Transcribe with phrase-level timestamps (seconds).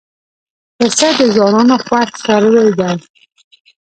[0.79, 2.91] پسه د ځوانانو خوښ څاروی دی.